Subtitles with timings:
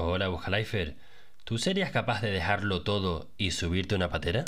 [0.00, 0.96] Hola, Buscalifer.
[1.42, 4.44] ¿Tú serías capaz de dejarlo todo y subirte una patera?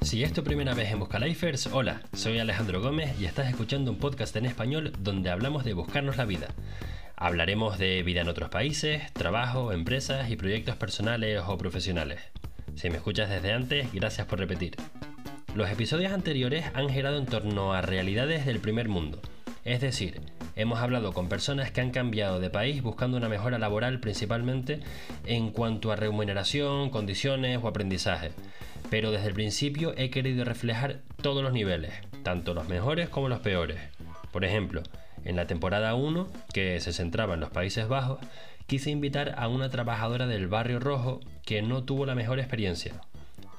[0.00, 3.98] Si es tu primera vez en Buscalifers, hola, soy Alejandro Gómez y estás escuchando un
[3.98, 6.48] podcast en español donde hablamos de buscarnos la vida.
[7.22, 12.18] Hablaremos de vida en otros países, trabajo, empresas y proyectos personales o profesionales.
[12.76, 14.76] Si me escuchas desde antes, gracias por repetir.
[15.54, 19.20] Los episodios anteriores han girado en torno a realidades del primer mundo.
[19.66, 20.22] Es decir,
[20.56, 24.80] hemos hablado con personas que han cambiado de país buscando una mejora laboral principalmente
[25.26, 28.30] en cuanto a remuneración, condiciones o aprendizaje.
[28.88, 31.92] Pero desde el principio he querido reflejar todos los niveles,
[32.22, 33.78] tanto los mejores como los peores.
[34.32, 34.82] Por ejemplo,
[35.24, 38.18] en la temporada 1, que se centraba en los Países Bajos,
[38.66, 43.00] quise invitar a una trabajadora del barrio rojo que no tuvo la mejor experiencia.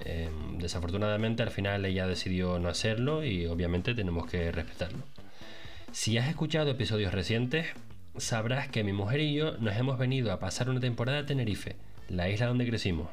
[0.04, 5.04] Em, desafortunadamente al final ella decidió no hacerlo y obviamente tenemos que respetarlo.
[5.92, 7.68] Si has escuchado episodios recientes,
[8.18, 11.76] sabrás que mi mujer y yo nos hemos venido a pasar una temporada a Tenerife,
[12.08, 13.10] la isla donde crecimos.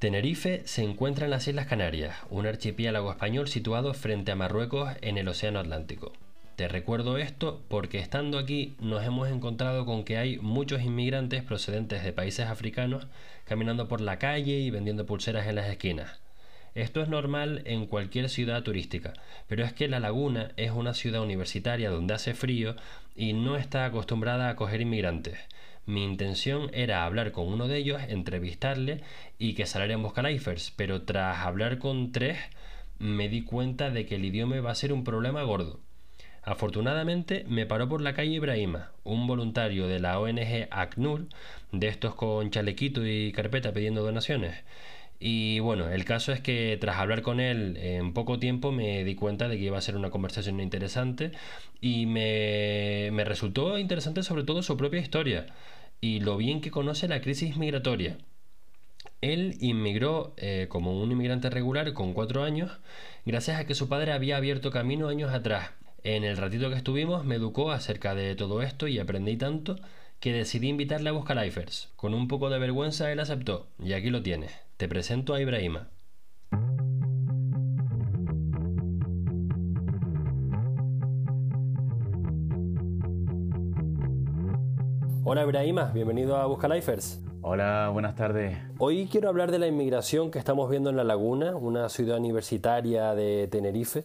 [0.00, 5.16] Tenerife se encuentra en las Islas Canarias, un archipiélago español situado frente a Marruecos en
[5.16, 6.12] el Océano Atlántico.
[6.56, 12.04] Te recuerdo esto porque estando aquí nos hemos encontrado con que hay muchos inmigrantes procedentes
[12.04, 13.08] de países africanos
[13.44, 16.20] caminando por la calle y vendiendo pulseras en las esquinas.
[16.76, 19.14] Esto es normal en cualquier ciudad turística,
[19.48, 22.76] pero es que La Laguna es una ciudad universitaria donde hace frío
[23.16, 25.40] y no está acostumbrada a acoger inmigrantes.
[25.86, 29.02] Mi intención era hablar con uno de ellos, entrevistarle
[29.40, 32.38] y que saliera en Buscalifers, pero tras hablar con tres
[33.00, 35.80] me di cuenta de que el idioma va a ser un problema gordo.
[36.44, 41.26] Afortunadamente me paró por la calle Ibrahima, un voluntario de la ONG ACNUR,
[41.72, 44.62] de estos con chalequito y carpeta pidiendo donaciones.
[45.18, 49.14] Y bueno, el caso es que tras hablar con él en poco tiempo me di
[49.14, 51.32] cuenta de que iba a ser una conversación interesante
[51.80, 55.46] y me, me resultó interesante sobre todo su propia historia
[56.02, 58.18] y lo bien que conoce la crisis migratoria.
[59.22, 62.70] Él inmigró eh, como un inmigrante regular con cuatro años
[63.24, 65.70] gracias a que su padre había abierto camino años atrás
[66.04, 69.76] en el ratito que estuvimos me educó acerca de todo esto y aprendí tanto
[70.20, 71.92] que decidí invitarle a Buscalifers.
[71.96, 74.52] Con un poco de vergüenza él aceptó, y aquí lo tienes.
[74.76, 75.88] Te presento a Ibrahima.
[85.24, 87.22] Hola Ibrahima, bienvenido a Buscalifers.
[87.40, 88.56] Hola, buenas tardes.
[88.78, 93.14] Hoy quiero hablar de la inmigración que estamos viendo en La Laguna, una ciudad universitaria
[93.14, 94.04] de Tenerife,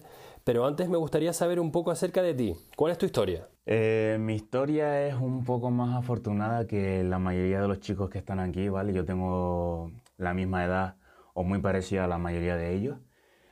[0.50, 2.56] pero antes me gustaría saber un poco acerca de ti.
[2.76, 3.48] ¿Cuál es tu historia?
[3.68, 8.18] Eh, mi historia es un poco más afortunada que la mayoría de los chicos que
[8.18, 8.92] están aquí, ¿vale?
[8.92, 10.96] Yo tengo la misma edad
[11.36, 12.98] o muy parecida a la mayoría de ellos.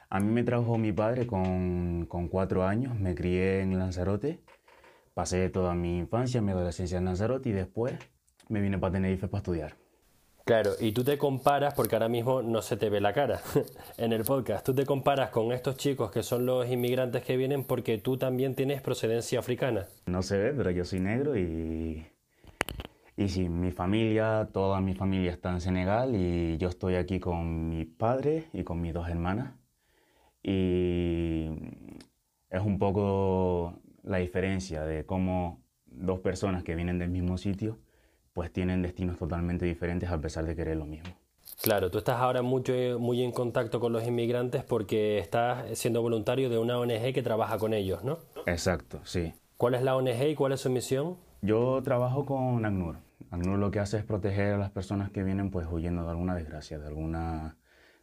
[0.10, 4.42] A mí me trajo mi padre con, con cuatro años, me crié en Lanzarote,
[5.14, 7.94] pasé toda mi infancia, mi adolescencia en Lanzarote y después
[8.50, 9.87] me vine para Tenerife para estudiar.
[10.48, 13.42] Claro, y tú te comparas, porque ahora mismo no se te ve la cara
[13.98, 17.66] en el podcast, tú te comparas con estos chicos que son los inmigrantes que vienen
[17.66, 19.88] porque tú también tienes procedencia africana.
[20.06, 22.08] No se ve, pero yo soy negro y,
[23.18, 27.68] y sí, mi familia, toda mi familia está en Senegal y yo estoy aquí con
[27.68, 29.54] mi padre y con mis dos hermanas.
[30.42, 31.50] Y
[32.50, 37.80] es un poco la diferencia de cómo dos personas que vienen del mismo sitio
[38.38, 41.10] pues tienen destinos totalmente diferentes a pesar de querer lo mismo.
[41.64, 46.48] Claro, tú estás ahora mucho, muy en contacto con los inmigrantes porque estás siendo voluntario
[46.48, 48.20] de una ONG que trabaja con ellos, ¿no?
[48.46, 49.34] Exacto, sí.
[49.58, 51.18] ¿Cuál es la ONG y cuál es su misión?
[51.42, 52.98] Yo trabajo con ACNUR.
[53.32, 56.36] ACNUR lo que hace es proteger a las personas que vienen pues huyendo de alguna
[56.36, 57.58] desgracia, de alguna,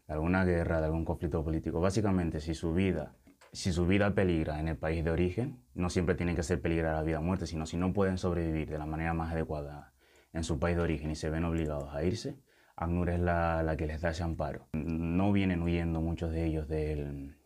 [0.09, 1.81] de alguna guerra, de algún conflicto político.
[1.81, 3.15] Básicamente, si su vida
[3.53, 6.97] si su vida peligra en el país de origen, no siempre tiene que ser peligrar
[6.97, 9.94] la vida o muerte, sino si no pueden sobrevivir de la manera más adecuada
[10.35, 12.37] en su país de origen y se ven obligados a irse,
[12.77, 14.67] ACNUR es la, que les da ese amparo.
[14.73, 17.37] No vienen huyendo muchos de ellos del,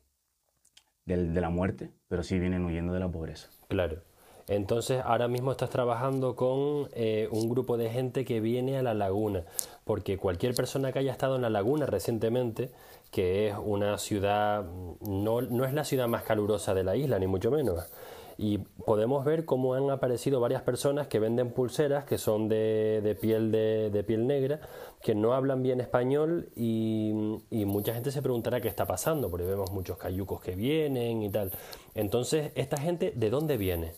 [1.04, 3.48] de la muerte, pero sí vienen huyendo de la pobreza.
[3.68, 4.02] Claro.
[4.48, 8.94] Entonces, ahora mismo estás trabajando con eh, un grupo de gente que viene a la
[8.94, 9.44] laguna,
[9.84, 12.70] porque cualquier persona que haya estado en la laguna recientemente,
[13.10, 14.64] que es una ciudad,
[15.02, 17.92] no, no es la ciudad más calurosa de la isla, ni mucho menos,
[18.40, 23.50] y podemos ver cómo han aparecido varias personas que venden pulseras que son de, piel
[23.50, 24.60] de, piel negra,
[25.02, 27.12] que no hablan bien español y,
[27.50, 31.50] mucha gente se preguntará qué está pasando, porque vemos muchos cayucos que vienen y tal.
[31.94, 33.92] Entonces, ¿esta gente de dónde viene?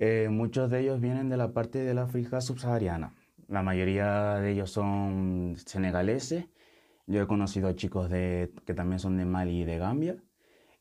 [0.00, 3.14] Eh, muchos de ellos vienen de la parte del África subsahariana.
[3.46, 6.46] La mayoría de ellos son senegaleses.
[7.06, 10.16] Yo he conocido a chicos de, que también son de Mali y de Gambia.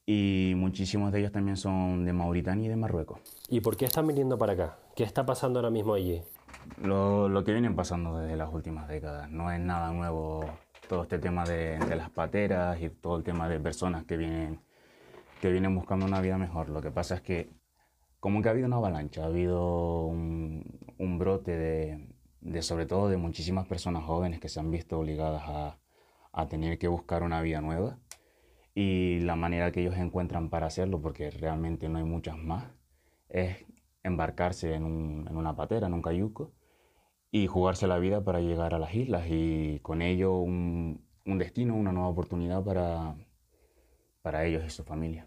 [0.09, 3.19] Y muchísimos de ellos también son de Mauritania y de Marruecos.
[3.50, 4.77] ¿Y por qué están viniendo para acá?
[4.95, 6.21] ¿Qué está pasando ahora mismo allí?
[6.81, 9.30] Lo, lo que vienen pasando desde las últimas décadas.
[9.30, 10.45] No es nada nuevo
[10.88, 14.62] todo este tema de, de, las pateras y todo el tema de personas que vienen,
[15.42, 16.69] que vienen buscando una vida mejor.
[16.69, 17.50] Lo que pasa es que
[18.21, 20.63] como que ha habido una avalancha, ha habido un,
[21.00, 25.44] un brote de, de, sobre todo de muchísimas personas jóvenes que se han visto obligadas
[25.48, 25.77] a,
[26.31, 27.98] a tener que buscar una vida nueva
[28.79, 32.63] y la manera que ellos encuentran para hacerlo, porque realmente no hay muchas más,
[33.27, 33.65] es
[34.03, 36.51] embarcarse en, un, en una patera, en un cayuco,
[37.31, 41.75] y jugarse la vida para llegar a las islas y con ello un, un destino,
[41.75, 43.15] una nueva oportunidad para,
[44.21, 45.25] para ellos y su familia.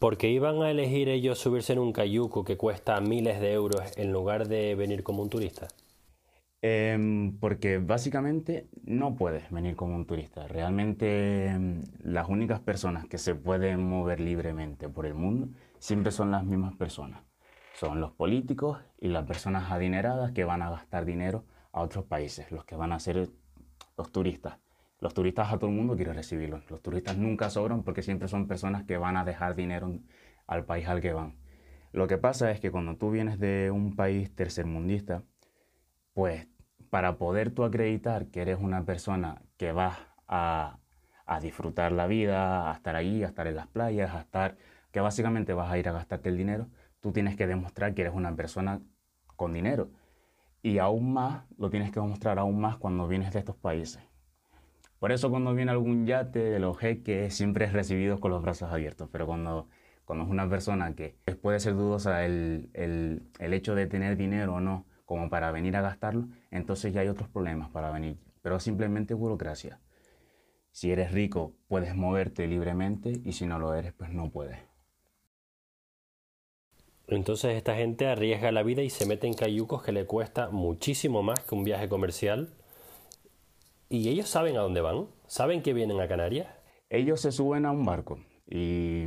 [0.00, 3.92] ¿Por qué iban a elegir ellos subirse en un cayuco que cuesta miles de euros
[3.98, 5.68] en lugar de venir como un turista?
[6.68, 10.48] Eh, porque básicamente no puedes venir como un turista.
[10.48, 15.48] Realmente eh, las únicas personas que se pueden mover libremente por el mundo
[15.78, 17.22] siempre son las mismas personas.
[17.74, 22.50] Son los políticos y las personas adineradas que van a gastar dinero a otros países,
[22.50, 23.28] los que van a ser
[23.96, 24.58] los turistas.
[24.98, 26.68] Los turistas a todo el mundo quiere recibirlos.
[26.68, 30.00] Los turistas nunca sobran porque siempre son personas que van a dejar dinero
[30.48, 31.36] al país al que van.
[31.92, 35.22] Lo que pasa es que cuando tú vienes de un país tercermundista,
[36.12, 36.48] pues
[36.90, 39.98] para poder tú acreditar que eres una persona que vas
[40.28, 40.78] a,
[41.26, 44.56] a, disfrutar la vida, a estar ahí, a estar en las playas, a estar,
[44.92, 46.68] que básicamente vas a ir a gastarte el dinero,
[47.00, 48.80] tú tienes que demostrar que eres una persona
[49.36, 49.90] con dinero.
[50.62, 54.02] Y aún más, lo tienes que demostrar aún más cuando vienes de estos países.
[54.98, 58.72] Por eso cuando viene algún yate de los jeques siempre es recibido con los brazos
[58.72, 59.68] abiertos, pero cuando,
[60.04, 64.54] cuando es una persona que puede ser dudosa el, el, el hecho de tener dinero
[64.54, 68.18] o no, como para venir a gastarlo, entonces ya hay otros problemas para venir.
[68.42, 69.80] Pero simplemente burocracia.
[70.72, 74.58] Si eres rico, puedes moverte libremente y si no lo eres, pues no puedes.
[77.06, 81.22] Entonces esta gente arriesga la vida y se mete en cayucos que le cuesta muchísimo
[81.22, 82.52] más que un viaje comercial.
[83.88, 85.06] ¿Y ellos saben a dónde van?
[85.28, 86.48] ¿Saben que vienen a Canarias?
[86.90, 88.18] Ellos se suben a un barco
[88.48, 89.04] y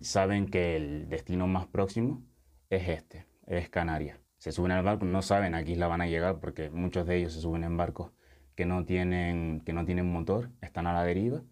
[0.00, 2.22] saben que el destino más próximo
[2.70, 6.06] es este, es Canarias se suben al barco, no saben a qué isla van a
[6.06, 8.10] llegar porque muchos de ellos se suben en barcos
[8.54, 11.42] que no tienen, que no tienen motor, están a la deriva.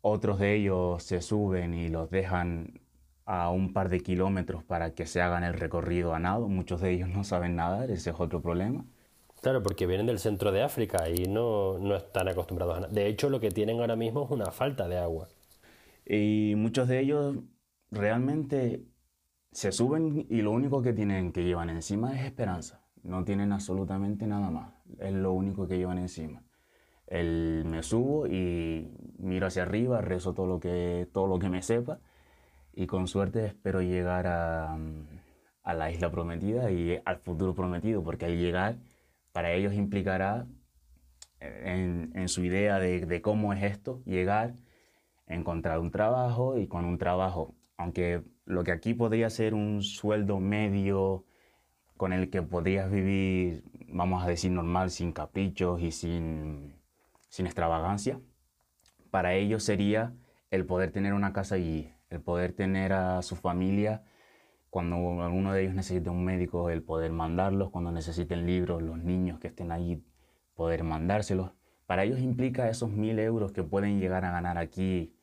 [0.00, 2.80] Otros de ellos se suben y los dejan
[3.24, 6.48] a un par de kilómetros para que se hagan el recorrido a nado.
[6.48, 8.84] Muchos de ellos no saben nadar, ese es otro problema.
[9.42, 12.92] Claro, porque vienen del centro de África y no, no están acostumbrados a nada.
[12.92, 15.28] De hecho, lo que tienen ahora mismo es una falta de agua.
[16.04, 17.36] Y muchos de ellos
[17.90, 18.84] realmente
[19.56, 22.82] se suben y lo único que tienen que llevan encima es esperanza.
[23.02, 24.74] No tienen absolutamente nada más.
[24.98, 26.42] Es lo único que llevan encima.
[27.06, 31.62] El, me subo y miro hacia arriba, rezo todo lo que, todo lo que me
[31.62, 32.00] sepa
[32.74, 34.76] y con suerte espero llegar a,
[35.62, 38.76] a la isla prometida y al futuro prometido, porque al llegar
[39.32, 40.46] para ellos implicará
[41.40, 44.56] en, en su idea de, de cómo es esto, llegar,
[45.26, 50.40] encontrar un trabajo y con un trabajo, aunque lo que aquí podría ser un sueldo
[50.40, 51.24] medio
[51.96, 56.76] con el que podrías vivir, vamos a decir, normal, sin caprichos y sin,
[57.28, 58.20] sin extravagancia,
[59.10, 60.14] para ellos sería
[60.50, 64.04] el poder tener una casa allí, el poder tener a su familia,
[64.70, 69.40] cuando alguno de ellos necesite un médico, el poder mandarlos, cuando necesiten libros, los niños
[69.40, 70.04] que estén allí,
[70.54, 71.50] poder mandárselos.
[71.86, 75.15] Para ellos implica esos mil euros que pueden llegar a ganar aquí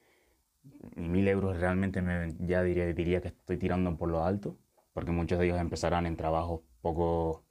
[0.95, 4.57] mil euros realmente me, ya diría, diría que estoy tirando por lo alto,
[4.93, 7.43] porque muchos de ellos empezarán en trabajos poco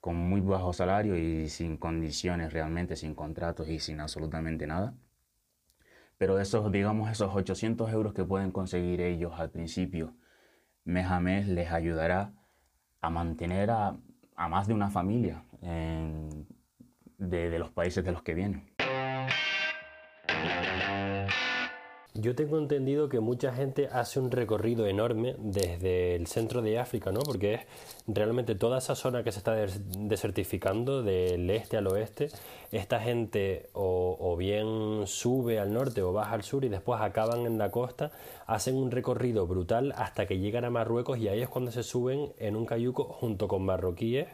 [0.00, 4.94] con muy bajo salario y sin condiciones realmente, sin contratos y sin absolutamente nada.
[6.18, 10.14] Pero esos, digamos, esos 800 euros que pueden conseguir ellos al principio,
[10.84, 12.32] mes a mes, les ayudará
[13.00, 13.96] a mantener a,
[14.36, 16.46] a más de una familia en,
[17.18, 18.71] de, de los países de los que vienen.
[22.14, 27.10] Yo tengo entendido que mucha gente hace un recorrido enorme desde el centro de África,
[27.10, 27.20] ¿no?
[27.20, 27.60] Porque es
[28.06, 32.28] realmente toda esa zona que se está desertificando del este al oeste.
[32.70, 37.46] Esta gente o, o, bien sube al norte o baja al sur y después acaban
[37.46, 38.12] en la costa,
[38.46, 42.34] hacen un recorrido brutal hasta que llegan a Marruecos y ahí es cuando se suben
[42.36, 44.28] en un cayuco junto con marroquíes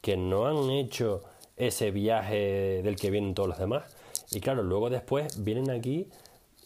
[0.00, 1.24] que no han hecho
[1.56, 3.96] ese viaje del que vienen todos los demás.
[4.30, 6.08] Y claro, luego después vienen aquí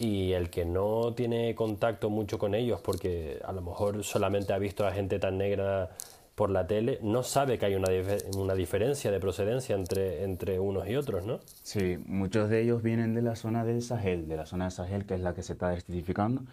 [0.00, 4.58] y el que no tiene contacto mucho con ellos porque a lo mejor solamente ha
[4.58, 5.90] visto a gente tan negra
[6.34, 7.90] por la tele no sabe que hay una,
[8.34, 11.40] una diferencia de procedencia entre, entre unos y otros, ¿no?
[11.62, 15.04] Sí, muchos de ellos vienen de la zona del Sahel, de la zona del Sahel
[15.04, 16.44] que es la que se está desertificando,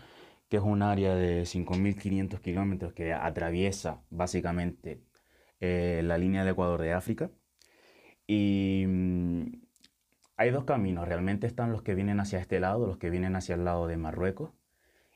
[0.50, 5.00] que es un área de 5.500 kilómetros que atraviesa básicamente
[5.62, 7.32] eh, la línea del Ecuador de África.
[8.28, 9.67] Y mm,
[10.38, 13.56] hay dos caminos, realmente están los que vienen hacia este lado, los que vienen hacia
[13.56, 14.52] el lado de Marruecos,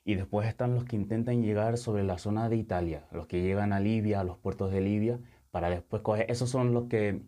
[0.03, 3.71] y después están los que intentan llegar sobre la zona de Italia, los que llegan
[3.71, 5.19] a Libia, a los puertos de Libia,
[5.51, 7.21] para después coger, esos son los que,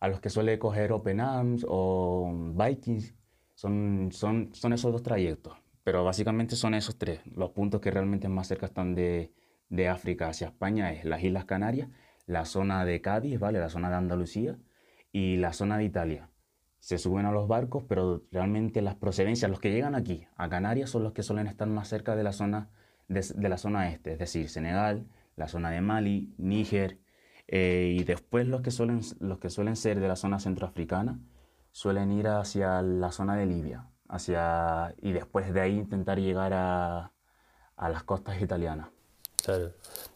[0.00, 3.14] a los que suele coger Open Arms o Vikings,
[3.54, 8.28] son, son, son esos dos trayectos, pero básicamente son esos tres, los puntos que realmente
[8.28, 9.32] más cerca están de,
[9.70, 11.88] de África hacia España es las Islas Canarias,
[12.26, 13.60] la zona de Cádiz, ¿vale?
[13.60, 14.58] la zona de Andalucía
[15.10, 16.29] y la zona de Italia
[16.80, 20.90] se suben a los barcos, pero realmente las procedencias, los que llegan aquí, a Canarias,
[20.90, 22.70] son los que suelen estar más cerca de la zona,
[23.08, 25.06] de, la zona este, es decir, Senegal,
[25.36, 26.98] la zona de Mali, Níger,
[27.48, 31.18] eh, y después los que, suelen, los que suelen ser de la zona centroafricana
[31.70, 37.12] suelen ir hacia la zona de Libia, hacia, y después de ahí intentar llegar a,
[37.76, 38.88] a las costas italianas.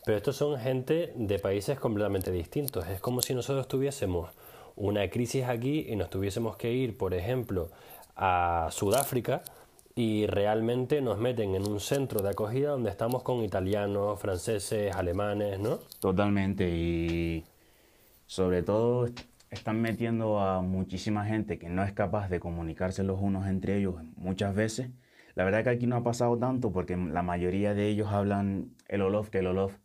[0.05, 4.31] Pero estos son gente de países completamente distintos, es como si nosotros tuviésemos
[4.77, 7.71] una crisis aquí y nos tuviésemos que ir, por ejemplo,
[8.17, 9.43] a Sudáfrica
[9.95, 15.61] y realmente nos meten en un centro de acogida donde estamos con italianos, franceses, alemanes,
[15.61, 15.79] ¿no?
[16.01, 17.45] Totalmente y
[18.27, 19.09] sobre todo
[19.51, 23.97] están metiendo a muchísima gente que no es capaz de comunicarse los unos entre ellos
[24.17, 24.91] muchas veces.
[25.37, 29.03] La verdad que aquí no ha pasado tanto porque la mayoría de ellos hablan el
[29.03, 29.77] Olof, que el Olof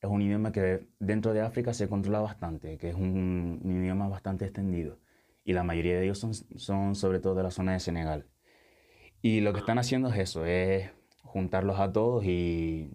[0.00, 4.44] es un idioma que dentro de África se controla bastante, que es un, idioma bastante
[4.44, 4.98] extendido.
[5.44, 8.26] Y la mayoría de ellos son, son sobre todo de la zona de Senegal.
[9.22, 10.90] Y lo que están haciendo es eso, es
[11.22, 12.90] juntarlos a todos y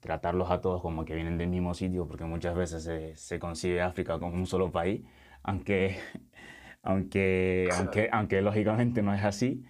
[0.00, 3.82] tratarlos a todos como que vienen del mismo sitio, porque muchas veces se, se concibe
[3.82, 5.02] África como un solo país,
[5.42, 5.98] aunque,
[6.82, 9.64] aunque, aunque, aunque lógicamente no es así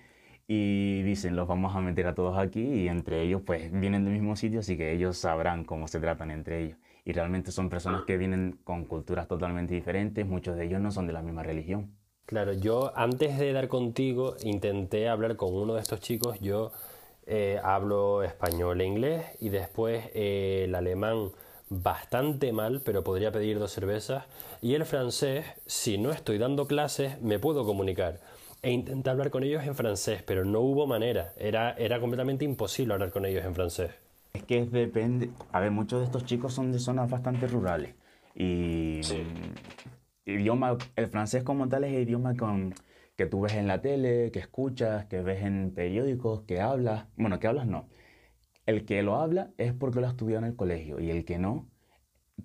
[0.51, 4.15] y dicen, los vamos a meter a todos aquí y entre ellos pues vienen del
[4.15, 6.79] mismo sitio, así que ellos sabrán cómo se tratan entre ellos.
[7.05, 11.07] Y realmente son personas que vienen con culturas totalmente diferentes, muchos de ellos no son
[11.07, 11.93] de la misma religión.
[12.25, 16.73] Claro, yo antes de dar contigo intenté hablar con uno de estos chicos, yo
[17.27, 21.31] eh, hablo español e inglés y después eh, el alemán
[21.69, 24.25] bastante mal, pero podría pedir dos cervezas,
[24.63, 28.21] y el francés, si no estoy dando clases, me puedo comunicar
[28.63, 31.33] e intenté hablar con ellos en francés, pero no hubo manera.
[31.37, 33.93] Era, era completamente imposible hablar con ellos en francés.
[34.33, 35.31] Es que depende.
[35.53, 37.95] A ver, muchos de estos chicos son de zonas bastante rurales.
[38.35, 39.01] Y.
[40.25, 42.75] Idioma, el francés como tal es el idioma con,
[43.17, 47.07] que tú ves en la tele, que escuchas, que ves en periódicos, que hablas.
[47.17, 47.89] Bueno, que hablas no.
[48.67, 51.39] El que lo habla es porque lo ha estudiado en el colegio y el que
[51.39, 51.67] no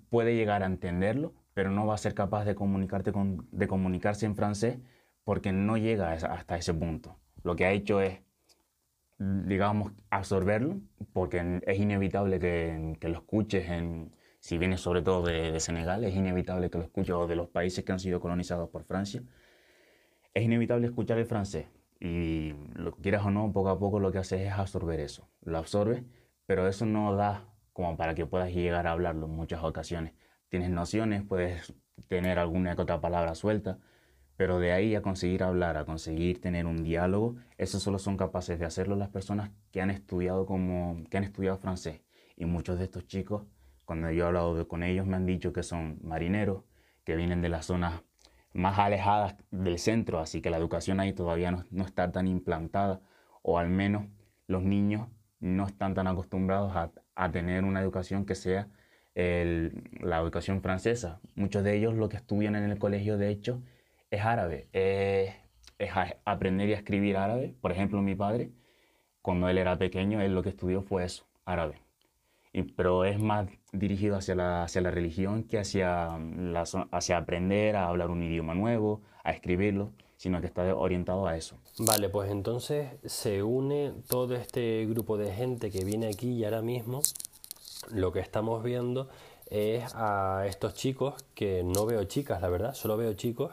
[0.08, 4.24] puede llegar a entenderlo, pero no va a ser capaz de, comunicarte con, de comunicarse
[4.24, 4.78] en francés
[5.24, 7.18] porque no llega hasta ese punto.
[7.42, 8.20] Lo que ha hecho es,
[9.18, 10.80] digamos, absorberlo,
[11.12, 16.70] porque es inevitable que, lo escuches, en, si vienes sobre todo de, Senegal, es inevitable
[16.70, 19.22] que lo escuches, o de los países que han sido colonizados por Francia,
[20.34, 21.66] es inevitable escuchar el francés.
[22.00, 25.28] Y lo quieras o no, poco a poco lo que haces es absorber eso.
[25.42, 26.02] Lo absorbes,
[26.44, 30.12] pero eso no da como para que puedas llegar a hablarlo en muchas ocasiones.
[30.48, 31.72] Tienes nociones, puedes
[32.08, 33.78] tener alguna que otra palabra suelta,
[34.36, 38.58] pero de ahí a conseguir hablar, a conseguir tener un diálogo, eso solo son capaces
[38.58, 42.00] de hacerlo las personas que han estudiado como que han estudiado francés.
[42.36, 43.46] Y muchos de estos chicos,
[43.84, 46.64] cuando yo he hablado con ellos, me han dicho que son marineros,
[47.04, 48.02] que vienen de las zonas
[48.52, 53.00] más alejadas del centro, así que la educación ahí todavía no, está tan implantada,
[53.42, 54.06] o al menos
[54.46, 55.08] los niños
[55.40, 58.68] no están tan acostumbrados a, a tener una educación que sea
[59.14, 61.20] la educación francesa.
[61.36, 63.62] Muchos de ellos lo que estudian en el colegio, de hecho,
[64.14, 65.34] es árabe, es,
[66.24, 67.54] aprender y escribir árabe.
[67.60, 68.50] Por ejemplo, mi padre,
[69.22, 71.80] cuando él era pequeño, él lo que estudió fue eso, árabe.
[72.76, 77.88] Pero es más dirigido hacia la, hacia la religión que hacia, la, hacia aprender a
[77.88, 81.56] hablar un idioma nuevo, a escribirlo, sino que está orientado a eso.
[81.78, 86.62] Vale, pues entonces se une todo este grupo de gente que viene aquí y ahora
[86.62, 87.02] mismo
[87.90, 89.08] lo que estamos viendo
[89.50, 93.52] es a estos chicos, que no veo chicas, la verdad, solo veo chicos,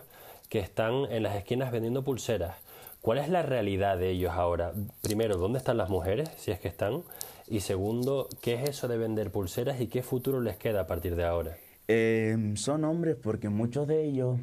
[0.51, 2.57] que están en las esquinas vendiendo pulseras.
[2.99, 4.73] ¿Cuál es la realidad de ellos ahora?
[5.01, 7.03] Primero, ¿dónde están las mujeres, si es que están?
[7.47, 11.15] Y segundo, ¿qué es eso de vender pulseras y qué futuro les queda a partir
[11.15, 11.55] de ahora?
[11.87, 14.41] Em, son hombres porque muchos de ellos,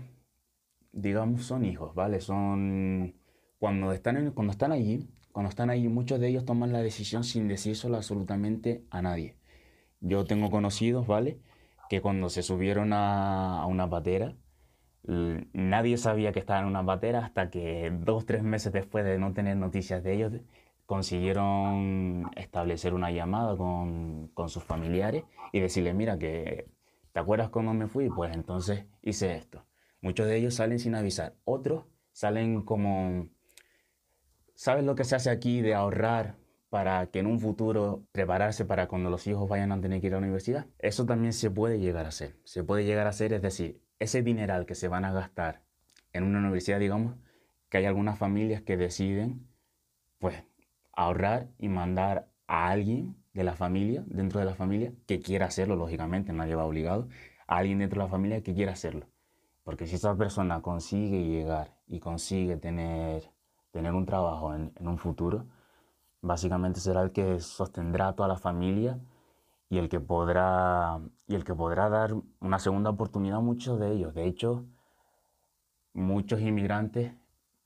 [0.92, 2.22] digamos, son hijos, ¿vale?
[2.22, 3.14] Son...
[3.58, 7.48] Cuando están, cuando están allí, cuando están allí, muchos de ellos toman la decisión sin
[7.48, 9.36] decírselo absolutamente a nadie.
[10.00, 11.38] Yo tengo conocidos, ¿vale?
[11.88, 14.34] que cuando se subieron a una patera,
[15.08, 19.32] nadie sabía que estaban en una patera hasta que dos, tres meses después de no
[19.32, 20.32] tener noticias de ellos,
[20.86, 26.68] consiguieron establecer una llamada con, con sus familiares y decirle, mira, que
[27.12, 28.08] ¿te acuerdas cuando me fui?
[28.10, 29.64] Pues entonces hice esto.
[30.00, 33.28] Muchos de ellos salen sin avisar, otros salen como,
[34.54, 36.36] ¿sabes lo que se hace aquí de ahorrar
[36.68, 40.14] para que en un futuro prepararse para cuando los hijos vayan a tener que ir
[40.14, 40.66] a la universidad?
[40.78, 42.36] Eso también se puede llegar a hacer.
[42.44, 45.62] Se puede llegar a hacer, es decir, ese dineral que se van a gastar
[46.12, 47.16] en una universidad, digamos,
[47.68, 49.46] que hay algunas familias que deciden,
[50.18, 50.42] pues,
[50.92, 55.76] ahorrar y mandar a alguien de la familia, dentro de la familia, que quiera hacerlo,
[55.76, 57.08] lógicamente, nadie va obligado,
[57.46, 59.06] a alguien dentro de la familia que quiera hacerlo.
[59.64, 63.30] Porque si esa persona consigue llegar y consigue tener,
[63.70, 65.46] tener un trabajo en, en un futuro,
[66.22, 68.98] básicamente será el que sostendrá a toda la familia
[69.70, 73.92] y el que podrá, y el que podrá dar una segunda oportunidad a muchos de
[73.92, 74.14] ellos.
[74.14, 74.64] De hecho,
[75.92, 77.12] muchos inmigrantes,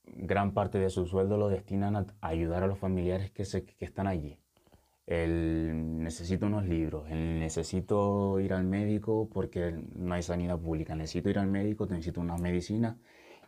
[0.04, 3.84] gran parte de su sueldo lo destinan a ayudar a los familiares que, se, que
[3.84, 4.38] están allí.
[5.06, 11.30] El necesito unos libros, el necesito ir al médico porque no hay sanidad pública, necesito
[11.30, 12.98] ir al médico, necesito una medicina,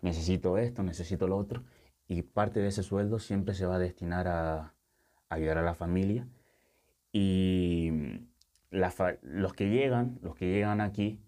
[0.03, 1.65] necesito esto, necesito lo otro.
[2.09, 4.75] Y parte de ese sueldo siempre se va a destinar a
[5.29, 6.29] ayudar a la familia.
[7.13, 7.91] Y
[8.71, 11.21] los que llegan, los que llegan aquí,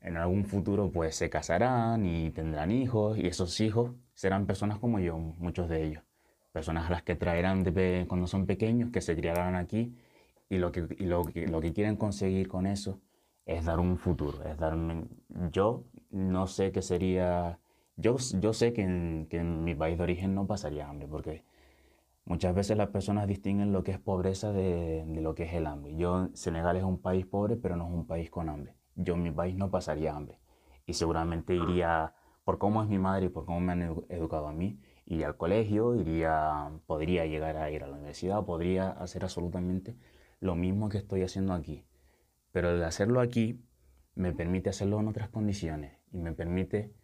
[0.00, 4.98] en algún futuro pues se casarán y tendrán hijos y esos hijos serán personas como
[4.98, 6.02] yo, muchos de ellos.
[6.52, 9.94] Personas a las que traerán de, cuando son pequeños, que se criarán aquí
[10.48, 13.00] y lo que, lo, que quieren conseguir con eso
[13.46, 14.76] es dar un futuro, es dar
[15.52, 17.58] Yo no sé qué sería...
[17.96, 21.44] Yo, yo sé que en, que en mi país de origen no pasaría hambre porque
[22.30, 25.96] Muchas veces las personas distinguen lo que es pobreza de, lo que es el hambre.
[25.96, 28.76] Yo, Senegal es un país pobre, pero no es un país con hambre.
[28.94, 30.38] Yo en mi país no pasaría hambre.
[30.86, 34.52] Y seguramente iría, por cómo es mi madre y por cómo me han educado a
[34.52, 39.96] mí, iría al colegio, iría, podría llegar a ir a la universidad, podría hacer absolutamente
[40.38, 41.84] lo mismo que estoy haciendo aquí.
[42.52, 43.60] Pero el hacerlo aquí
[44.14, 46.94] me permite hacerlo en otras condiciones y me permite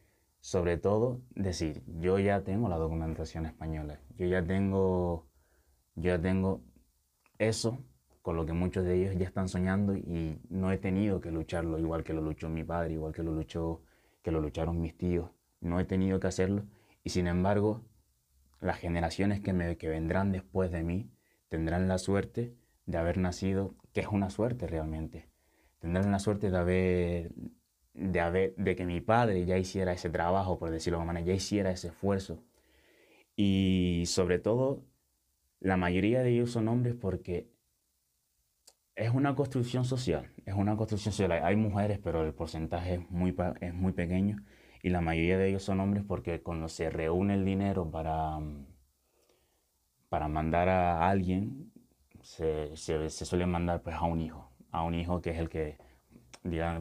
[0.46, 5.26] sobre todo decir, yo ya tengo la documentación española, yo ya tengo,
[5.96, 6.62] yo ya tengo
[7.36, 7.84] eso
[8.22, 11.80] con lo que muchos de ellos ya están soñando y no he tenido que lucharlo
[11.80, 13.82] igual que lo luchó mi padre, igual que lo luchó,
[14.22, 16.62] que lo lucharon mis tíos, no he tenido que hacerlo
[17.02, 17.82] y sin embargo
[18.60, 21.10] las generaciones que, me, que vendrán después de mí
[21.48, 22.54] tendrán la suerte
[22.86, 25.28] de haber nacido, que es una suerte realmente,
[25.80, 27.32] tendrán la suerte de haber
[27.96, 31.34] de, de que mi padre ya hiciera ese trabajo, por decirlo de alguna manera, ya
[31.34, 32.42] hiciera ese esfuerzo.
[33.36, 34.84] Y sobre todo,
[35.60, 37.50] la mayoría de ellos son hombres porque
[38.94, 41.32] es una construcción social, es una construcción social.
[41.44, 44.38] Hay mujeres, pero el porcentaje es muy, es muy pequeño.
[44.82, 48.38] Y la mayoría de ellos son hombres porque cuando se reúne el dinero para,
[50.08, 51.72] para mandar a alguien,
[52.22, 55.48] se, se, se suele mandar pues a un hijo, a un hijo que es el
[55.48, 55.78] que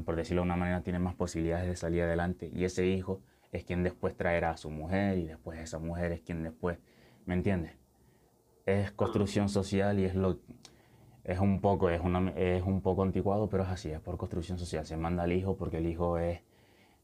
[0.04, 2.50] por decirlo de una manera, tiene más posibilidades de salir adelante.
[2.54, 6.22] Y ese hijo es quien después traerá a su mujer y después esa mujer es
[6.22, 6.78] quien después,
[7.26, 7.74] ¿me entiendes?
[8.66, 10.40] Es construcción social y es lo
[11.24, 14.60] es un poco es una, es un poco anticuado, pero es así, es por construcción
[14.60, 14.86] social.
[14.86, 16.42] Se manda al hijo porque el hijo es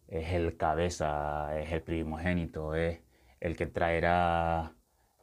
[0.08, 3.00] es el cabeza, es el primogénito, es
[3.40, 4.76] el que traerá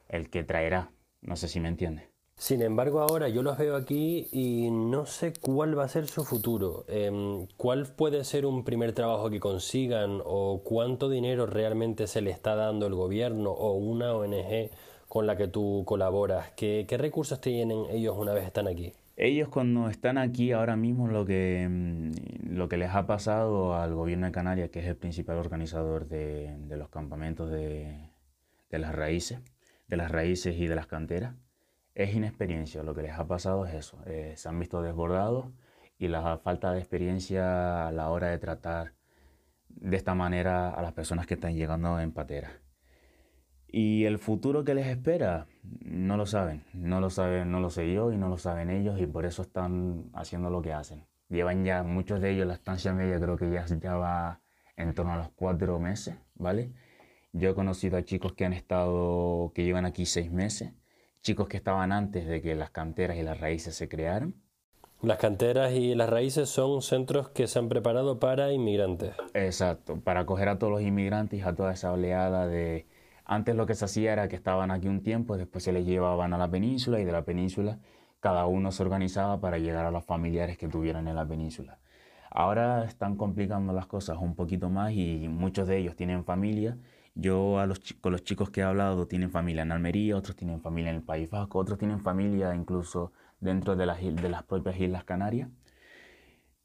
[0.09, 0.91] el que traerá.
[1.21, 2.08] No sé si me entiendes.
[2.39, 6.23] Sin embargo, ahora yo los veo aquí y no sé cuál va a ser su
[6.23, 6.85] futuro.
[6.87, 12.31] Em, ¿Cuál puede ser un primer trabajo que consigan o cuánto dinero realmente se le
[12.31, 14.71] está dando el gobierno o una ONG
[15.09, 16.51] con la que tú colaboras?
[16.55, 18.93] ¿Qué, recursos tienen ellos una vez están aquí?
[19.17, 22.13] Ellos cuando están aquí ahora mismo lo que, em,
[22.49, 26.55] lo que les ha pasado al gobierno de Canarias, que es el principal organizador de,
[26.69, 28.11] los campamentos de
[28.71, 29.41] las raíces,
[29.89, 31.35] de las raíces y de las canteras,
[32.03, 32.81] es inexperiencia.
[32.81, 33.99] Lo que les ha pasado es eso.
[34.05, 35.47] Eh, se han visto desbordados
[35.97, 38.93] y la falta de experiencia a la hora de tratar
[39.67, 42.51] de esta manera a las personas que están llegando en patera.
[43.67, 46.63] Y el futuro que les espera, no lo saben.
[46.73, 49.41] No lo saben, no lo sé yo y no lo saben ellos y por eso
[49.41, 51.05] están haciendo lo que hacen.
[51.27, 54.41] Llevan ya, muchos de ellos, la estancia media creo que ya, ya va
[54.77, 56.71] en torno a los cuatro meses, ¿vale?
[57.33, 60.73] Yo he conocido a chicos que han estado, que llevan aquí seis meses
[61.21, 64.35] chicos que estaban antes de que las canteras y las raíces se crearan.
[65.01, 69.13] Las canteras y las raíces son centros que se han preparado para inmigrantes.
[69.33, 72.85] Exacto, para acoger a todos los inmigrantes, a toda esa oleada de...
[73.23, 76.33] Antes lo que se hacía era que estaban aquí un tiempo, después se les llevaban
[76.33, 77.79] a la península y de la península
[78.19, 81.79] cada uno se organizaba para llegar a los familiares que tuvieran en la península.
[82.29, 86.77] Ahora están complicando las cosas un poquito más y muchos de ellos tienen familia.
[87.19, 90.61] Yo a los, con los chicos que he hablado tienen familia en Almería, otros tienen
[90.61, 94.79] familia en el País Vasco, otros tienen familia incluso dentro de las, de las propias
[94.79, 95.49] Islas Canarias.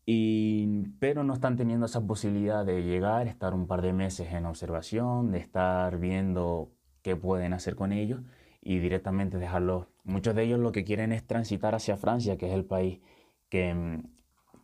[0.07, 4.47] Y, pero no están teniendo esa posibilidad de llegar, estar un par de meses en
[4.47, 6.71] observación, de estar viendo
[7.03, 8.21] qué pueden hacer con ellos
[8.61, 9.89] y directamente dejarlos.
[10.05, 13.01] Muchos de ellos lo que quieren es transitar hacia Francia, que es el país
[13.49, 14.03] que,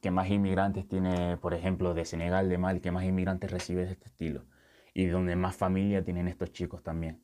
[0.01, 3.93] que más inmigrantes tiene, por ejemplo, de Senegal, de Mali, que más inmigrantes recibe de
[3.93, 4.45] este estilo
[4.95, 7.23] y donde más familia tienen estos chicos también.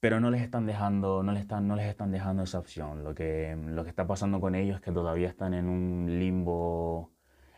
[0.00, 3.02] Pero no les están dejando, no les están, no les están dejando esa opción.
[3.02, 7.12] Lo que, lo que está pasando con ellos es que todavía están en un limbo,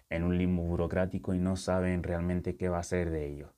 [0.08, 3.50] en un limbo burocrático y no saben realmente qué va a ser de ellos.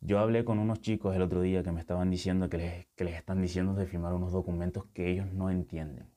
[0.00, 3.04] Yo hablé con unos chicos el otro día que me estaban diciendo que les, que
[3.04, 6.10] les están diciendo de firmar unos documentos que ellos no entienden,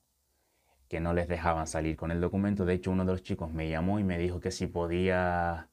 [0.88, 2.66] que no les dejaban salir con el documento.
[2.66, 5.70] De hecho, uno de los chicos me llamó y me dijo que si podía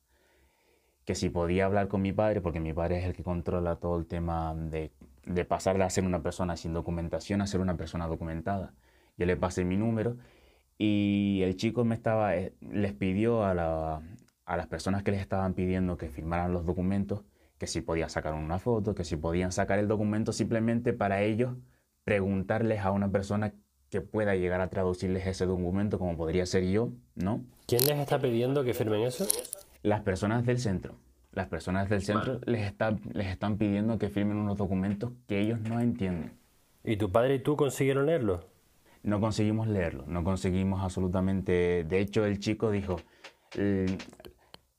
[1.06, 3.98] que si podía hablar con mi padre, porque mi padre es el que controla todo
[3.98, 4.91] el tema de,
[5.26, 8.74] de pasar de ser una persona sin documentación a ser una persona documentada.
[9.18, 10.18] Yo le pasé mi número
[10.78, 14.02] y el chico me estaba, eh, les pidió a, la,
[14.46, 17.24] a las personas que les estaban pidiendo que firmaran los documentos,
[17.60, 21.56] que si podían sacar una foto, que si podían sacar el documento simplemente para ellos
[22.04, 23.54] preguntarles a una persona
[23.89, 27.46] que pueda llegar a traducirles ese documento, como podría ser yo, ¿no?
[27.68, 29.26] ¿Quién les está pidiendo que firmen eso?
[29.86, 30.95] Las personas del centro.
[31.32, 35.60] Las personas del centro les, están, les están pidiendo que firmen unos documentos que ellos
[35.62, 36.32] no entienden.
[36.84, 38.48] ¿Y tu padre y tú consiguieron leerlo?
[39.04, 41.84] No conseguimos leerlo, no conseguimos absolutamente...
[41.84, 42.95] De hecho, el chico dijo,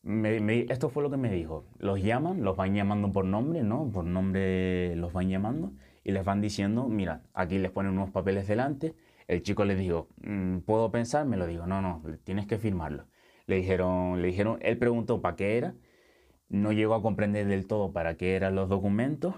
[0.02, 3.88] esto fue lo que me dijo, los llaman, los van llamando por nombre, ¿no?
[3.88, 5.70] Por nombre los van llamando
[6.02, 8.96] y les van diciendo, mira, aquí les ponen unos papeles delante.
[9.28, 11.26] El chico les dijo, mm, ¿puedo pensar?
[11.26, 13.04] Me lo digo, no, no, tienes que firmarlo.
[13.46, 15.74] Le dijeron, le dijeron, él preguntó para qué era,
[16.48, 19.34] no llegó a comprender del todo para qué eran los documentos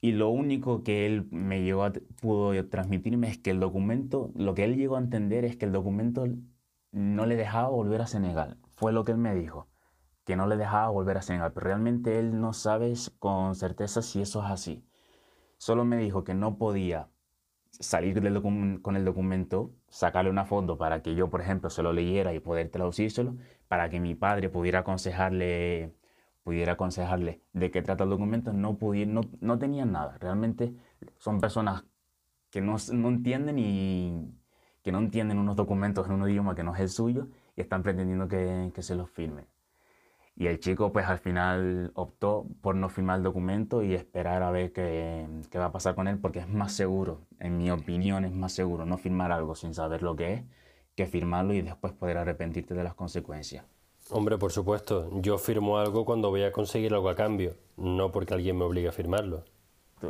[0.00, 4.54] y lo único que él me llegó a, pudo transmitirme es que el documento, lo
[4.54, 6.26] que él llegó a entender es que el documento
[6.92, 8.58] no le dejaba volver a Senegal.
[8.76, 9.68] Fue lo que él me dijo,
[10.24, 14.20] que no le dejaba volver a Senegal, pero realmente él no sabe con certeza si
[14.20, 14.84] eso es así.
[15.58, 17.08] Solo me dijo que no podía
[17.70, 18.20] salir
[18.82, 22.40] con el documento, sacarle una foto para que yo, por ejemplo, se lo leyera y
[22.40, 23.36] poder traducírselo,
[23.68, 25.94] para que mi padre pudiera aconsejarle,
[26.42, 30.16] pudiera aconsejarle de qué trata el documento, no, no, no tenían nada.
[30.18, 30.74] Realmente
[31.18, 31.84] son personas
[32.50, 34.32] que no, no entienden y
[34.82, 37.82] que no entienden unos documentos en un idioma que no es el suyo y están
[37.82, 39.46] pretendiendo que, que se los firmen.
[40.38, 44.52] Y el chico pues al final optó por no firmar el documento y esperar a
[44.52, 48.24] ver qué, qué, va a pasar con él porque es más seguro, en mi opinión
[48.24, 50.42] es más seguro no firmar algo sin saber lo que es
[50.98, 53.64] que firmarlo y después poder arrepentirte de las consecuencias.
[54.10, 58.34] Hombre, por supuesto, yo firmo algo cuando voy a conseguir algo a cambio, no porque
[58.34, 59.44] alguien me obligue a firmarlo.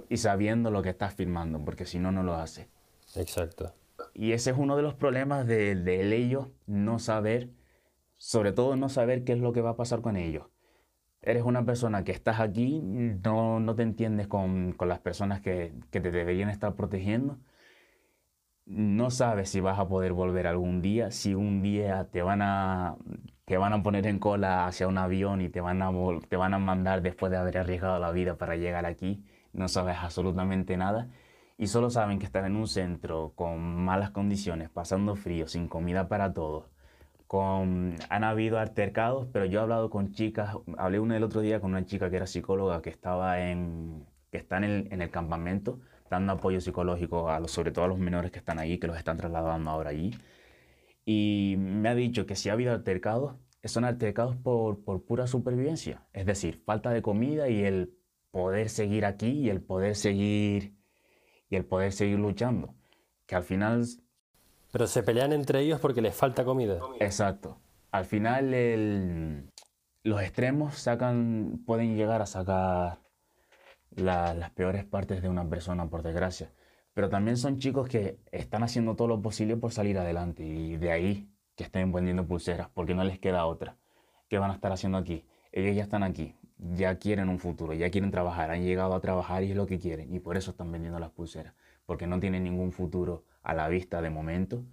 [0.09, 2.69] Y sabiendo lo que estás firmando, porque si no, no lo hace.
[3.17, 3.75] Exacto.
[4.15, 7.51] Y ese es uno de los problemas de, de ellos, no saber
[8.19, 10.47] sobre todo no saber qué es lo que va a pasar con ellos.
[11.23, 15.73] Eres una persona que estás aquí, no, no te entiendes con, con las personas que,
[15.91, 17.39] que, te deberían estar protegiendo.
[18.67, 22.97] No sabes si vas a poder volver algún día, si un día te van a,
[23.47, 25.91] te van a poner en cola hacia un avión y te van, a,
[26.29, 29.25] te van a mandar después de haber arriesgado la vida para llegar aquí.
[29.53, 31.09] No sabes absolutamente nada
[31.57, 36.09] y solo saben que están en un centro con malas condiciones, pasando frío, sin comida
[36.09, 36.67] para todos
[37.29, 41.61] con, han habido altercados, pero yo he hablado con chicas, hablé uno el otro día
[41.61, 45.11] con una chica que era psicóloga que estaba en, que está en el, en el
[45.11, 45.79] campamento
[46.11, 48.97] dando apoyo psicológico a los, sobre todo a los menores que están ahí, que los
[48.97, 50.15] están trasladando ahora allí.
[51.05, 56.07] Y me ha dicho que si ha habido altercados, son altercados por, por pura supervivencia,
[56.15, 57.95] es decir, falta de comida y el
[58.31, 60.77] poder seguir aquí y el poder seguir
[61.51, 62.75] y el poder seguir luchando,
[63.27, 63.85] que al final
[64.71, 66.81] pero se pelean entre ellos porque les falta comida.
[67.01, 67.59] Exacto.
[67.91, 69.51] Al final
[70.03, 70.87] los extremos
[71.67, 73.01] pueden llegar a sacar
[73.95, 76.53] las peores partes de una persona, por desgracia.
[76.95, 80.91] Pero también son chicos que están haciendo todo lo posible por salir adelante y de
[80.91, 83.77] ahí que estén vendiendo pulseras, porque no les queda otra.
[84.29, 85.25] ¿Qué van a estar haciendo aquí?
[85.53, 89.43] Ellos ya están aquí, ya quieren un futuro, ya quieren trabajar, han llegado a trabajar
[89.45, 91.55] y es lo que quieren y por eso están vendiendo las pulseras,
[91.87, 94.65] porque no tienen ningún futuro a la vista de momento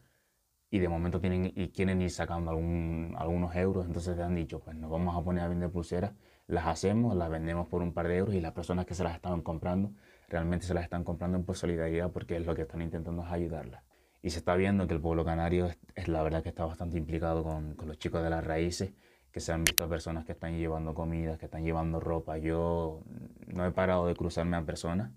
[0.70, 4.76] y de momento tienen y quieren ir sacando algunos euros, entonces te han dicho, pues
[4.76, 6.14] nos vamos a poner a vender pulseras,
[6.48, 9.16] las hacemos, las vendemos por un par de euros y las personas que se las
[9.16, 9.92] están comprando
[10.28, 13.84] realmente se las están comprando por solidaridad porque es lo que están intentando es ayudarlas.
[14.22, 17.44] y se está viendo que el pueblo canario es, la verdad que está bastante implicado
[17.44, 18.94] con, con, los chicos de las raíces,
[19.32, 22.38] que se han visto personas que están llevando comida, que están llevando ropa.
[22.38, 23.04] Yo
[23.48, 25.12] no he parado de cruzarme a personas.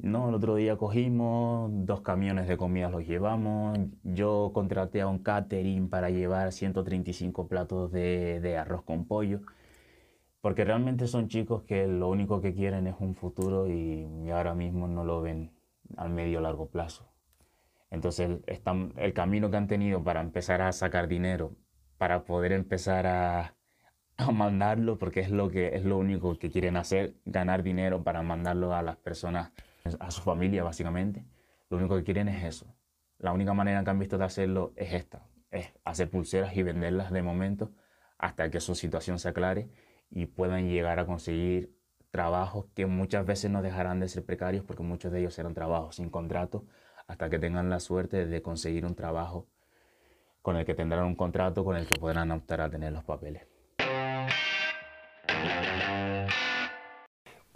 [0.00, 3.78] No, el otro día cogimos dos camiones de comida, los llevamos.
[4.04, 9.40] Yo contraté a un catering para llevar 135 platos de, de arroz con pollo
[10.40, 14.86] porque realmente son chicos que lo único que quieren es un futuro y, ahora mismo
[14.88, 15.52] no lo ven
[15.96, 17.10] al medio largo plazo.
[17.90, 21.56] Entonces están, el camino que han tenido para empezar a sacar dinero,
[21.96, 23.56] para poder empezar a,
[24.16, 28.22] a mandarlo, porque es lo, que, es lo único que quieren hacer, ganar dinero para
[28.22, 29.52] mandarlo a las personas,
[29.98, 31.24] a su familia básicamente.
[31.70, 32.66] Lo único que quieren es eso.
[33.18, 37.10] La única manera que han visto de hacerlo es esta, es hacer pulseras y venderlas
[37.10, 37.72] de momento
[38.16, 39.68] hasta que su situación se aclare
[40.10, 41.76] y puedan llegar a conseguir
[42.10, 45.96] trabajos que muchas veces no dejarán de ser precarios porque muchos de ellos serán trabajos
[45.96, 46.64] sin contrato
[47.06, 49.46] hasta que tengan la suerte de conseguir un trabajo
[50.42, 53.46] con el que tendrán un contrato con el que podrán optar a tener los papeles.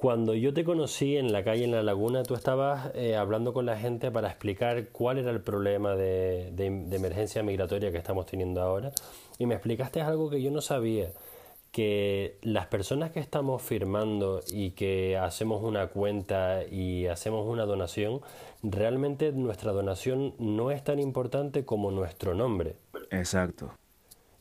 [0.03, 3.67] Cuando yo te conocí en la calle en la laguna, tú estabas eh, hablando con
[3.67, 8.61] la gente para explicar cuál era el problema de, de emergencia migratoria que estamos teniendo
[8.61, 8.91] ahora
[9.39, 11.13] y me explicaste algo que yo no sabía
[11.71, 18.23] que las personas que estamos firmando y que hacemos una cuenta y hacemos una donación,
[18.65, 22.75] realmente nuestra donación no es tan importante como nuestro nombre.
[23.13, 23.71] Exacto.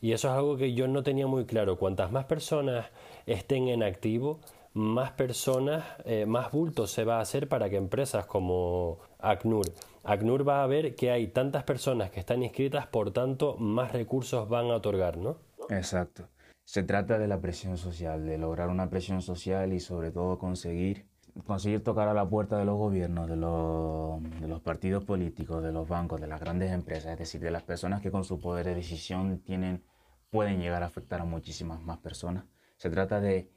[0.02, 1.78] Y eso es algo que yo no tenía muy claro.
[1.78, 2.88] Cuantas más personas
[3.28, 4.40] estén en activo,
[4.74, 9.66] más personas, eh, más bulto se va a hacer para que empresas como ACNUR,
[10.04, 14.48] ACNUR va a ver que hay tantas personas que están inscritas, por tanto, más recursos
[14.50, 15.38] van a otorgar, ¿no?
[15.70, 16.28] Exacto.
[16.64, 21.06] Se trata de la presión social, de lograr una presión social y sobre todo conseguir,
[21.46, 25.72] conseguir tocar a la puerta de los gobiernos, de los, de los partidos políticos, de
[25.72, 28.66] los bancos, de las grandes empresas, es decir, de las personas que con su poder
[28.66, 29.84] de decisión tienen,
[30.30, 32.46] pueden llegar a afectar a muchísimas más personas.
[32.78, 33.52] Se trata de,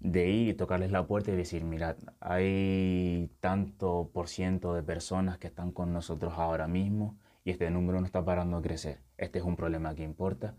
[0.00, 5.38] de ir y tocarles la puerta y decir, mirad, hay tanto por ciento de personas
[5.38, 9.00] que están con nosotros ahora mismo y este número no está parando de crecer.
[9.16, 10.54] Este es un problema que importa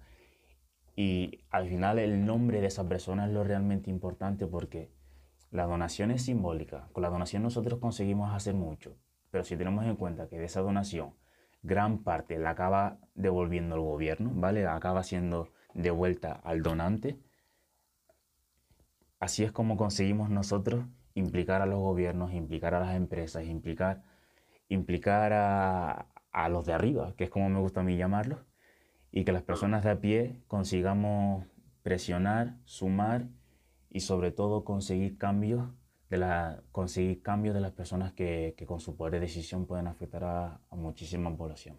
[0.98, 4.92] y al final el nombre de esa persona es lo realmente importante porque
[5.52, 6.90] la donación es simbólica.
[6.92, 8.98] Con la donación nosotros conseguimos hacer mucho.
[9.30, 11.14] Pero si tenemos en cuenta que de esa donación
[11.62, 14.66] gran parte la acaba devolviendo el gobierno, ¿vale?
[14.66, 17.20] Acaba siendo devuelta al donante.
[19.20, 24.04] Así es como conseguimos nosotros implicar a los gobiernos, implicar a las empresas, implicar,
[24.70, 28.40] implicar a, a los de arriba, que es como me gusta a mí llamarlos,
[29.12, 31.46] y que las personas de a pie consigamos
[31.82, 33.28] presionar, sumar
[33.90, 35.70] y sobre todo conseguir cambios
[36.10, 39.88] de, la, conseguir cambios de las personas que, que con su poder de decisión pueden
[39.88, 41.78] afectar a, a muchísima población.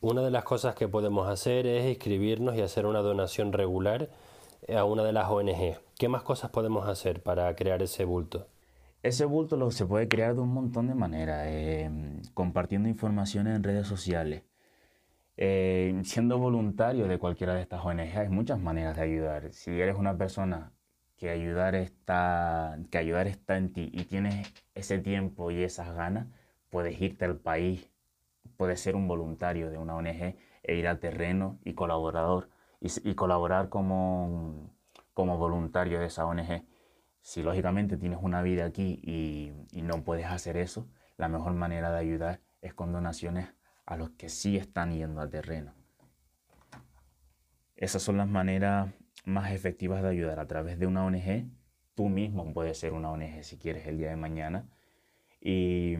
[0.00, 4.10] Una de las cosas que podemos hacer es inscribirnos y hacer una donación regular
[4.66, 5.78] a una de las ONG.
[5.98, 8.48] ¿Qué más cosas podemos hacer para crear ese bulto?
[9.02, 11.90] Ese bulto lo, se puede crear de un montón de maneras, eh,
[12.34, 14.42] compartiendo información en redes sociales,
[15.36, 19.52] eh, siendo voluntario de cualquiera de estas ONG hay muchas maneras de ayudar.
[19.52, 20.72] Si eres una persona
[21.16, 26.26] que ayudar está, que ayudar está en ti y tienes ese tiempo y esas ganas,
[26.70, 27.90] puedes irte al país,
[28.56, 33.68] puedes ser un voluntario de una ONG e ir al terreno y colaborador y, colaborar
[33.68, 34.72] como,
[35.14, 36.64] como voluntario de esa ONG.
[37.20, 41.90] Si lógicamente tienes una vida aquí y, y no puedes hacer eso, la mejor manera
[41.90, 43.48] de ayudar es con donaciones
[43.84, 45.72] a los que sí están yendo al terreno.
[47.76, 48.92] Esas son las maneras
[49.24, 51.48] más efectivas de ayudar a través de una ONG.
[51.94, 54.68] Tú mismo puedes ser una ONG si quieres el día de mañana.
[55.40, 55.96] Y,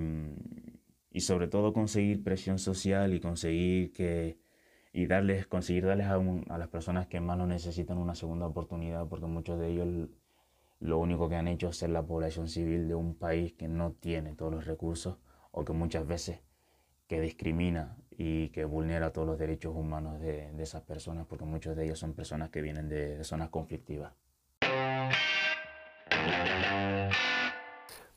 [1.10, 4.38] y sobre todo conseguir presión social y conseguir que
[4.92, 9.06] y darles, conseguir darles a, a, las personas que más lo necesitan una segunda oportunidad,
[9.06, 10.08] porque muchos de ellos
[10.80, 13.92] lo único que han hecho es ser la población civil de un país que no
[13.92, 15.18] tiene todos los recursos
[15.50, 16.40] o que muchas veces
[17.08, 21.74] que discrimina y que vulnera todos los derechos humanos de, de esas personas, porque muchos
[21.74, 24.12] de ellos son personas que vienen de, zonas conflictivas.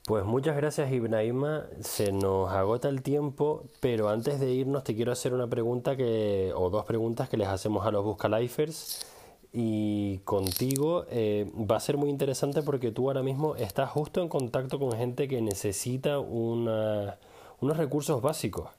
[0.05, 5.11] Pues muchas gracias Ibrahima, se nos agota el tiempo, pero antes de irnos te quiero
[5.11, 9.05] hacer una pregunta que, o dos preguntas que les hacemos a los Buscalifers
[9.53, 14.27] y contigo eh, va a ser muy interesante porque tú ahora mismo estás justo en
[14.27, 17.17] contacto con gente que necesita unos
[17.61, 18.69] recursos básicos.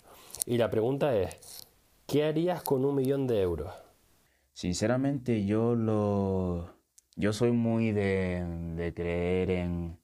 [0.45, 1.69] Y la pregunta es,
[2.07, 3.73] ¿qué harías con un millón de euros?
[4.55, 6.71] Sinceramente yo lo...
[7.15, 8.43] Yo soy muy de,
[8.75, 10.02] de creer en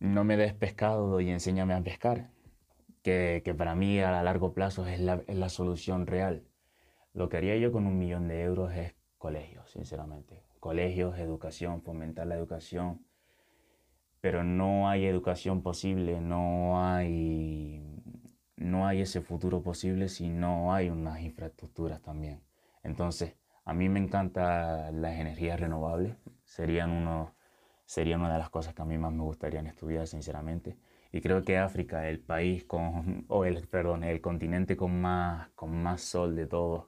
[0.00, 2.30] no me des pescado y enséñame a pescar.
[3.02, 6.44] que, que, para mí a largo plazo es la, es la solución real.
[7.14, 10.44] Lo que haría yo con un millón de euros es colegios, sinceramente.
[10.60, 13.04] Colegios, educación, fomentar la educación.
[14.20, 17.82] Pero no hay educación posible, no hay,
[18.56, 22.42] no hay ese futuro posible si no hay unas infraestructuras también.
[22.82, 26.16] Entonces, a mí me encantan las energías renovables.
[26.44, 27.34] Serían, uno,
[27.90, 30.76] serían una de las cosas que a mí más me gustaría estudiar, sinceramente.
[31.10, 35.82] Y creo que África, el país con, o el, perdón, el continente con más, con
[35.82, 36.86] más sol de todos,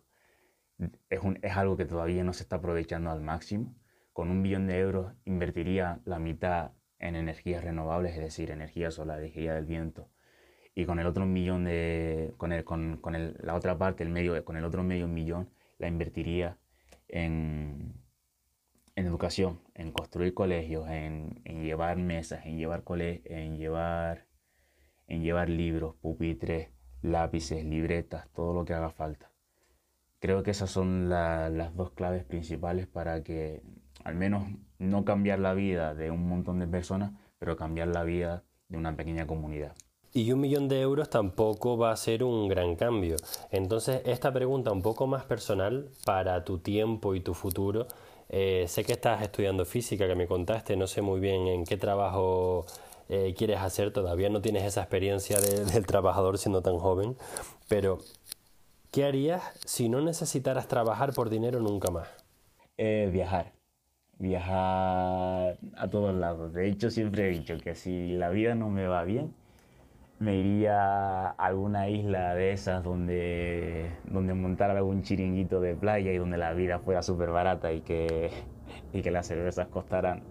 [1.11, 3.75] es, es algo que todavía no se está aprovechando al máximo.
[4.13, 9.19] Con un billón de euros invertiría la mitad en energías renovables, es decir, energía solar,
[9.19, 10.09] energía del viento.
[10.73, 14.11] Y con el otro millón de, con, el, con, con el, la otra parte, el
[14.11, 16.59] medio, con el otro medio millón, la invertiría
[17.09, 17.93] en,
[18.95, 24.27] en educación, en construir colegios, en, en llevar mesas, en llevar, cole, en, llevar,
[25.07, 29.31] en llevar libros, pupitres, lápices, libretas, todo lo que haga falta.
[30.19, 33.63] Creo que esas son las dos claves principales para que
[34.05, 34.45] al menos
[34.79, 38.97] no cambiar la vida de un montón de personas, pero cambiar la vida de una
[38.97, 39.75] pequeña comunidad.
[40.15, 43.17] Y un millón de euros tampoco va a ser un gran cambio.
[43.51, 47.87] Entonces, esta pregunta un poco más personal para tu tiempo y tu futuro.
[48.33, 51.77] Eh, sé que estás estudiando física, que me contaste, no sé muy bien en qué
[51.77, 52.67] trabajo
[53.09, 55.39] eh, quieres hacer, todavía no tienes esa experiencia
[55.73, 57.17] del trabajador siendo tan joven,
[57.69, 58.01] pero
[58.93, 62.09] ¿Qué harías si no necesitaras trabajar por dinero nunca más?
[62.77, 63.55] Eh, viajar.
[64.19, 66.53] Viajar a todos lados.
[66.53, 69.35] De hecho, siempre he dicho que si la vida no me va bien,
[70.23, 76.17] me iría a alguna isla de esas donde, donde montar algún chiringuito de playa y
[76.17, 78.31] donde la vida fuera súper barata y que,
[78.93, 80.23] y que las cervezas costaran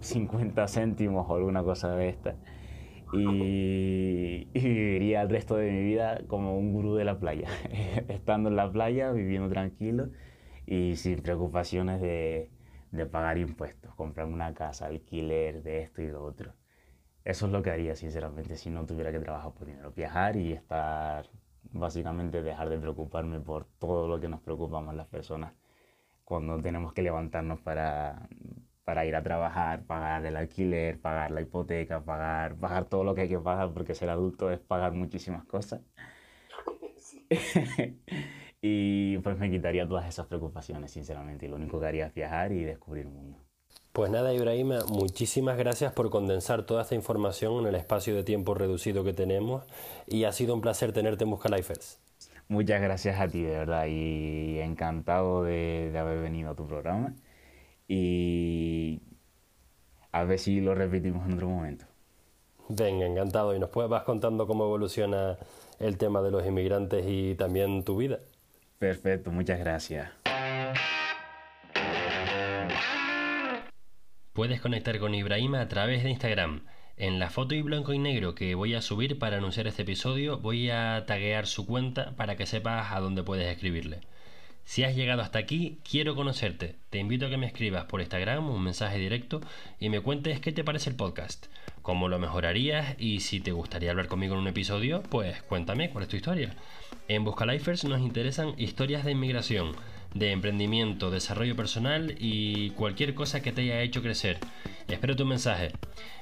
[0.00, 2.34] 50 céntimos o alguna cosa de esta
[3.12, 7.48] y, viviría el resto de mi vida como un gurú de la playa,
[8.08, 10.08] estando en la playa, viviendo tranquilo
[10.66, 12.50] y sin preocupaciones de,
[12.90, 16.52] de pagar impuestos, comprar una casa, alquiler, de esto y lo otro.
[17.26, 19.90] Eso es lo que haría, sinceramente, si no tuviera que trabajar por dinero.
[19.90, 21.26] Viajar y estar,
[21.72, 25.52] básicamente, dejar de preocuparme por todo lo que nos preocupamos las personas
[26.24, 28.28] cuando tenemos que levantarnos para,
[28.84, 33.22] para ir a trabajar, pagar el alquiler, pagar la hipoteca, pagar, pagar todo lo que
[33.22, 35.82] hay que pagar, porque ser adulto es pagar muchísimas cosas.
[38.62, 42.52] y pues me quitaría todas esas preocupaciones, sinceramente, y lo único que haría es viajar
[42.52, 43.45] y descubrir el mundo.
[43.96, 48.52] Pues nada, Ibrahima, muchísimas gracias por condensar toda esta información en el espacio de tiempo
[48.52, 49.64] reducido que tenemos
[50.06, 51.98] y ha sido un placer tenerte en Buscalifers.
[52.46, 57.14] Muchas gracias a ti, de verdad, y encantado de, de haber venido a tu programa
[57.88, 59.00] y
[60.12, 61.86] a ver si lo repetimos en otro momento.
[62.68, 63.56] Venga, encantado.
[63.56, 65.38] Y nos puedes, vas contando cómo evoluciona
[65.78, 68.18] el tema de los inmigrantes y también tu vida.
[68.78, 70.25] Perfecto, muchas gracias.
[74.36, 76.60] Puedes conectar con Ibrahima a través de Instagram.
[76.98, 80.36] En la foto y blanco y negro que voy a subir para anunciar este episodio
[80.36, 84.00] voy a taguear su cuenta para que sepas a dónde puedes escribirle.
[84.66, 86.76] Si has llegado hasta aquí, quiero conocerte.
[86.90, 89.40] Te invito a que me escribas por Instagram un mensaje directo
[89.80, 91.46] y me cuentes qué te parece el podcast,
[91.80, 96.02] cómo lo mejorarías y si te gustaría hablar conmigo en un episodio, pues cuéntame cuál
[96.02, 96.54] es tu historia.
[97.08, 99.72] En Buscalifers nos interesan historias de inmigración,
[100.18, 104.38] de emprendimiento, desarrollo personal y cualquier cosa que te haya hecho crecer.
[104.88, 105.72] Espero tu mensaje.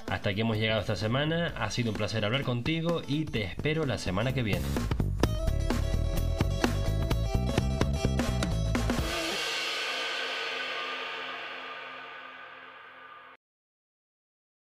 [0.09, 3.87] Hasta aquí hemos llegado esta semana, ha sido un placer hablar contigo y te espero
[3.87, 4.67] la semana que viene.